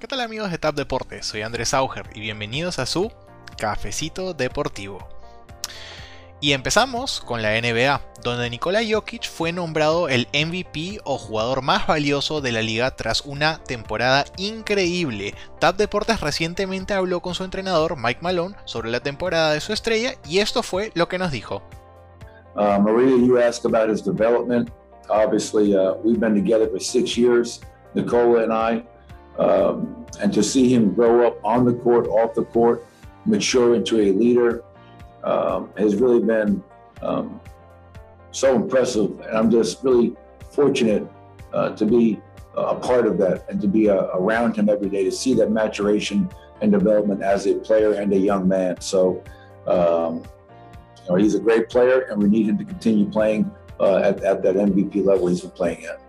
¿Qué 0.00 0.06
tal 0.06 0.20
amigos 0.20 0.52
de 0.52 0.58
TAP 0.58 0.76
Deportes? 0.76 1.26
Soy 1.26 1.42
Andrés 1.42 1.74
Auger 1.74 2.06
y 2.14 2.20
bienvenidos 2.20 2.78
a 2.78 2.86
su 2.86 3.10
Cafecito 3.58 4.32
Deportivo. 4.32 5.08
Y 6.40 6.52
empezamos 6.52 7.20
con 7.20 7.42
la 7.42 7.60
NBA, 7.60 8.00
donde 8.22 8.48
Nikola 8.48 8.78
Jokic 8.88 9.28
fue 9.28 9.50
nombrado 9.50 10.08
el 10.08 10.28
MVP 10.32 11.00
o 11.02 11.18
jugador 11.18 11.62
más 11.62 11.88
valioso 11.88 12.40
de 12.40 12.52
la 12.52 12.62
liga 12.62 12.94
tras 12.94 13.22
una 13.22 13.58
temporada 13.64 14.24
increíble. 14.36 15.34
TAP 15.58 15.76
Deportes 15.76 16.20
recientemente 16.20 16.94
habló 16.94 17.18
con 17.18 17.34
su 17.34 17.42
entrenador 17.42 17.96
Mike 17.96 18.20
Malone 18.22 18.54
sobre 18.66 18.90
la 18.90 19.00
temporada 19.00 19.52
de 19.52 19.60
su 19.60 19.72
estrella 19.72 20.14
y 20.28 20.38
esto 20.38 20.62
fue 20.62 20.92
lo 20.94 21.08
que 21.08 21.18
nos 21.18 21.32
dijo. 21.32 21.60
Uh, 22.54 22.78
Maria, 22.80 23.16
you 23.16 23.40
asked 23.40 23.66
about 23.66 23.90
his 23.90 24.04
development. 24.04 24.70
Obviously, 25.08 25.74
uh, 25.74 25.94
we've 26.04 26.20
been 26.20 26.36
together 26.36 26.68
for 26.70 26.78
six 26.78 27.18
years, 27.18 27.60
Nicola 27.96 28.44
and 28.44 28.52
I. 28.52 28.84
Um, 29.38 30.06
and 30.20 30.32
to 30.32 30.42
see 30.42 30.72
him 30.72 30.94
grow 30.94 31.26
up 31.26 31.38
on 31.44 31.64
the 31.64 31.74
court, 31.74 32.06
off 32.08 32.34
the 32.34 32.44
court, 32.44 32.84
mature 33.24 33.74
into 33.74 34.00
a 34.00 34.12
leader 34.12 34.64
um, 35.24 35.70
has 35.76 35.96
really 35.96 36.20
been 36.20 36.62
um, 37.02 37.40
so 38.30 38.56
impressive. 38.56 39.20
And 39.20 39.36
I'm 39.36 39.50
just 39.50 39.84
really 39.84 40.16
fortunate 40.50 41.06
uh, 41.52 41.70
to 41.70 41.86
be 41.86 42.20
a 42.56 42.74
part 42.74 43.06
of 43.06 43.18
that 43.18 43.48
and 43.48 43.60
to 43.60 43.68
be 43.68 43.88
uh, 43.88 44.06
around 44.14 44.56
him 44.56 44.68
every 44.68 44.88
day 44.88 45.04
to 45.04 45.12
see 45.12 45.34
that 45.34 45.50
maturation 45.50 46.28
and 46.60 46.72
development 46.72 47.22
as 47.22 47.46
a 47.46 47.54
player 47.54 47.92
and 47.92 48.12
a 48.12 48.18
young 48.18 48.48
man. 48.48 48.80
So, 48.80 49.22
um, 49.66 50.24
you 51.04 51.08
know, 51.08 51.14
he's 51.14 51.34
a 51.34 51.40
great 51.40 51.68
player, 51.68 52.00
and 52.10 52.20
we 52.20 52.28
need 52.28 52.48
him 52.48 52.58
to 52.58 52.64
continue 52.64 53.08
playing 53.08 53.50
uh, 53.80 53.98
at, 53.98 54.22
at 54.24 54.42
that 54.42 54.56
MVP 54.56 55.04
level 55.04 55.28
he's 55.28 55.42
been 55.42 55.50
playing 55.50 55.84
at. 55.84 56.00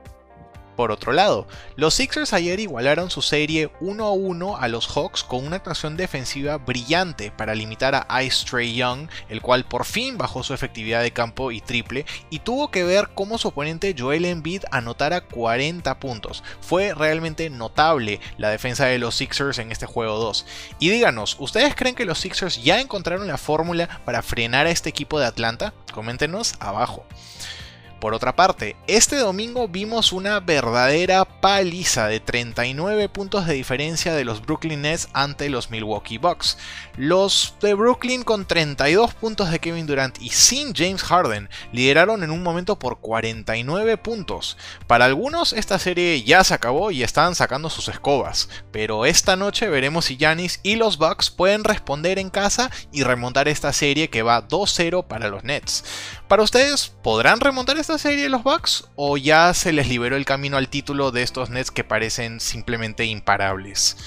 Por 0.80 0.94
otro 0.94 1.12
lado, 1.12 1.46
los 1.76 1.96
Sixers 1.96 2.32
ayer 2.32 2.58
igualaron 2.62 3.10
su 3.10 3.22
serie 3.22 3.70
1 3.82 4.14
1 4.14 4.56
a 4.56 4.70
los 4.70 4.88
Hawks 4.88 5.26
con 5.26 5.46
una 5.46 5.58
actuación 5.58 5.98
defensiva 5.98 6.56
brillante 6.56 7.32
para 7.32 7.54
limitar 7.54 8.06
a 8.08 8.24
Ice 8.24 8.46
Trey 8.50 8.74
Young, 8.74 9.10
el 9.28 9.42
cual 9.42 9.66
por 9.66 9.84
fin 9.84 10.18
bajó 10.18 10.42
su 10.42 10.54
efectividad 10.54 11.02
de 11.02 11.12
campo 11.12 11.52
y 11.52 11.60
triple 11.60 12.06
y 12.30 12.40
tuvo 12.40 12.72
que 12.72 12.86
ver 12.86 13.10
cómo 13.14 13.38
su 13.38 13.50
oponente 13.50 13.94
Joel 14.00 14.24
Embiid 14.24 14.64
anotara 14.72 15.20
40 15.20 16.00
puntos. 16.00 16.46
Fue 16.62 16.94
realmente 16.94 17.50
notable 17.50 18.22
la 18.38 18.50
defensa 18.50 18.86
de 18.86 19.00
los 19.00 19.16
Sixers 19.16 19.60
en 19.60 19.74
este 19.74 19.86
juego 19.86 20.18
2. 20.18 20.46
Y 20.80 20.92
díganos, 20.92 21.36
¿ustedes 21.40 21.76
creen 21.76 21.96
que 21.96 22.06
los 22.06 22.20
Sixers 22.20 22.64
ya 22.64 22.80
encontraron 22.80 23.28
la 23.28 23.38
fórmula 23.38 24.00
para 24.06 24.22
frenar 24.22 24.66
a 24.66 24.72
este 24.72 24.88
equipo 24.88 25.20
de 25.20 25.26
Atlanta? 25.26 25.74
Coméntenos 25.92 26.56
abajo. 26.62 27.06
Por 28.00 28.14
otra 28.14 28.34
parte, 28.34 28.78
este 28.88 29.18
domingo 29.18 29.68
vimos 29.68 30.14
una 30.14 30.40
verdadera 30.40 31.26
paliza 31.26 32.08
de 32.08 32.22
39 32.22 33.10
puntos 33.10 33.46
de 33.46 33.56
diferencia 33.56 34.14
de 34.14 34.24
los 34.24 34.42
Brooklyn 34.42 34.84
Nets 34.84 35.10
ante 35.12 35.50
los 35.50 35.70
Milwaukee 35.70 36.18
Bucks. 36.18 36.58
Los 36.96 37.56
de 37.60 37.74
Brooklyn 37.74 38.24
con 38.24 38.46
32 38.46 39.16
puntos 39.16 39.52
de 39.52 39.60
Kevin 39.60 39.86
Durant 39.86 40.22
y 40.22 40.30
sin 40.30 40.74
James 40.74 41.04
Harden 41.04 41.50
lideraron 41.74 42.24
en 42.24 42.32
un 42.32 42.42
momento 42.42 42.80
por 42.80 43.00
49 43.00 43.98
puntos. 43.98 44.58
Para 44.88 45.04
algunos 45.04 45.52
esta 45.52 45.78
serie 45.78 46.24
ya 46.24 46.46
se 46.46 46.54
acabó 46.54 46.92
y 46.92 47.04
están 47.04 47.36
sacando 47.36 47.70
sus 47.70 47.90
escobas, 47.90 48.48
pero 48.72 49.06
esta 49.06 49.36
noche 49.36 49.68
veremos 49.68 50.06
si 50.06 50.16
Giannis 50.16 50.62
y 50.64 50.78
los 50.78 50.98
Bucks 50.98 51.30
pueden 51.30 51.66
responder 51.66 52.18
en 52.18 52.30
casa 52.30 52.72
y 52.94 53.04
remontar 53.04 53.50
esta 53.50 53.74
serie 53.74 54.10
que 54.10 54.24
va 54.24 54.48
2-0 54.48 55.06
para 55.06 55.28
los 55.28 55.44
Nets. 55.44 55.84
Para 56.30 56.44
ustedes, 56.44 56.90
¿podrán 57.02 57.40
remontar 57.40 57.78
esta 57.90 58.10
serie 58.10 58.30
los 58.30 58.44
Bucks 58.44 58.88
o 58.96 59.18
ya 59.18 59.52
se 59.56 59.74
les 59.74 59.88
liberó 59.88 60.16
el 60.16 60.24
camino 60.24 60.58
al 60.58 60.70
título 60.70 61.10
de 61.10 61.24
estos 61.24 61.50
Nets 61.50 61.72
que 61.72 61.84
parecen 61.84 62.40
simplemente 62.40 63.06
imparables? 63.06 63.98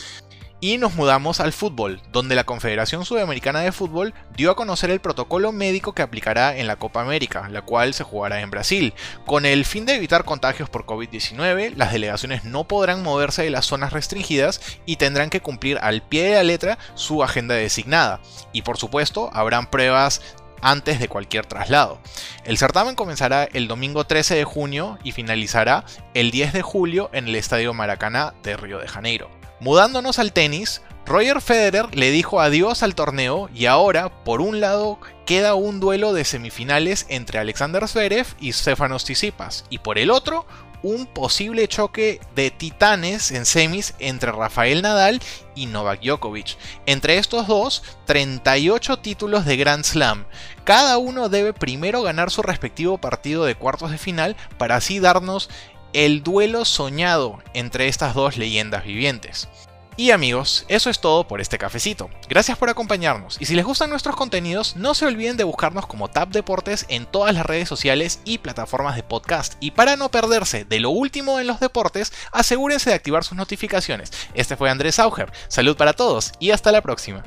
Y 0.60 0.78
nos 0.78 0.94
mudamos 0.94 1.40
al 1.40 1.52
fútbol, 1.52 2.00
donde 2.12 2.36
la 2.36 2.44
Confederación 2.44 3.04
Sudamericana 3.04 3.58
de 3.58 3.72
Fútbol 3.72 4.14
dio 4.36 4.52
a 4.52 4.54
conocer 4.54 4.90
el 4.90 5.00
protocolo 5.00 5.50
médico 5.50 5.92
que 5.92 6.02
aplicará 6.02 6.56
en 6.56 6.68
la 6.68 6.76
Copa 6.76 7.00
América, 7.00 7.48
la 7.48 7.62
cual 7.62 7.92
se 7.94 8.04
jugará 8.04 8.40
en 8.40 8.52
Brasil. 8.52 8.94
Con 9.26 9.44
el 9.44 9.64
fin 9.64 9.84
de 9.84 9.96
evitar 9.96 10.22
contagios 10.22 10.70
por 10.70 10.86
COVID-19, 10.86 11.74
las 11.74 11.90
delegaciones 11.90 12.44
no 12.44 12.62
podrán 12.68 13.02
moverse 13.02 13.42
de 13.42 13.50
las 13.50 13.66
zonas 13.66 13.92
restringidas 13.92 14.60
y 14.86 14.94
tendrán 14.94 15.30
que 15.30 15.40
cumplir 15.40 15.78
al 15.78 16.02
pie 16.02 16.22
de 16.22 16.34
la 16.34 16.44
letra 16.44 16.78
su 16.94 17.24
agenda 17.24 17.56
designada. 17.56 18.20
Y 18.52 18.62
por 18.62 18.78
supuesto, 18.78 19.30
habrán 19.32 19.68
pruebas 19.68 20.22
antes 20.62 20.98
de 20.98 21.08
cualquier 21.08 21.44
traslado. 21.46 22.00
El 22.44 22.56
certamen 22.56 22.94
comenzará 22.94 23.44
el 23.44 23.68
domingo 23.68 24.04
13 24.04 24.34
de 24.36 24.44
junio 24.44 24.98
y 25.04 25.12
finalizará 25.12 25.84
el 26.14 26.30
10 26.30 26.54
de 26.54 26.62
julio 26.62 27.10
en 27.12 27.28
el 27.28 27.34
Estadio 27.34 27.74
Maracaná 27.74 28.32
de 28.42 28.56
Río 28.56 28.78
de 28.78 28.88
Janeiro. 28.88 29.30
Mudándonos 29.60 30.18
al 30.18 30.32
tenis, 30.32 30.82
Roger 31.04 31.40
Federer 31.40 31.94
le 31.94 32.10
dijo 32.10 32.40
adiós 32.40 32.82
al 32.82 32.94
torneo 32.94 33.50
y 33.54 33.66
ahora, 33.66 34.24
por 34.24 34.40
un 34.40 34.60
lado, 34.60 34.98
queda 35.26 35.54
un 35.54 35.80
duelo 35.80 36.12
de 36.12 36.24
semifinales 36.24 37.06
entre 37.08 37.38
Alexander 37.38 37.86
Zverev 37.88 38.26
y 38.40 38.52
Stefanos 38.52 39.04
Tsitsipas, 39.04 39.64
y 39.68 39.78
por 39.78 39.98
el 39.98 40.10
otro, 40.10 40.46
un 40.82 41.06
posible 41.06 41.68
choque 41.68 42.20
de 42.34 42.50
titanes 42.50 43.30
en 43.30 43.46
semis 43.46 43.94
entre 43.98 44.32
Rafael 44.32 44.82
Nadal 44.82 45.20
y 45.54 45.66
Novak 45.66 46.02
Djokovic. 46.02 46.56
Entre 46.86 47.18
estos 47.18 47.46
dos, 47.46 47.82
38 48.06 48.98
títulos 48.98 49.44
de 49.44 49.56
Grand 49.56 49.84
Slam. 49.84 50.24
Cada 50.64 50.98
uno 50.98 51.28
debe 51.28 51.52
primero 51.52 52.02
ganar 52.02 52.30
su 52.30 52.42
respectivo 52.42 52.98
partido 52.98 53.44
de 53.44 53.54
cuartos 53.54 53.90
de 53.90 53.98
final 53.98 54.36
para 54.58 54.76
así 54.76 54.98
darnos 54.98 55.50
el 55.92 56.22
duelo 56.22 56.64
soñado 56.64 57.38
entre 57.54 57.88
estas 57.88 58.14
dos 58.14 58.36
leyendas 58.36 58.84
vivientes. 58.84 59.48
Y 59.96 60.10
amigos, 60.10 60.64
eso 60.68 60.88
es 60.88 61.00
todo 61.00 61.28
por 61.28 61.40
este 61.42 61.58
cafecito. 61.58 62.08
Gracias 62.28 62.56
por 62.56 62.70
acompañarnos 62.70 63.36
y 63.40 63.44
si 63.44 63.54
les 63.54 63.64
gustan 63.64 63.90
nuestros 63.90 64.16
contenidos, 64.16 64.74
no 64.76 64.94
se 64.94 65.04
olviden 65.04 65.36
de 65.36 65.44
buscarnos 65.44 65.86
como 65.86 66.08
Tap 66.08 66.30
Deportes 66.30 66.86
en 66.88 67.04
todas 67.04 67.34
las 67.34 67.44
redes 67.44 67.68
sociales 67.68 68.20
y 68.24 68.38
plataformas 68.38 68.96
de 68.96 69.02
podcast. 69.02 69.54
Y 69.60 69.72
para 69.72 69.96
no 69.96 70.10
perderse 70.10 70.64
de 70.64 70.80
lo 70.80 70.90
último 70.90 71.40
en 71.40 71.46
los 71.46 71.60
deportes, 71.60 72.12
asegúrense 72.32 72.90
de 72.90 72.96
activar 72.96 73.22
sus 73.22 73.36
notificaciones. 73.36 74.12
Este 74.32 74.56
fue 74.56 74.70
Andrés 74.70 74.98
Auger, 74.98 75.30
salud 75.48 75.76
para 75.76 75.92
todos 75.92 76.32
y 76.38 76.52
hasta 76.52 76.72
la 76.72 76.80
próxima. 76.80 77.22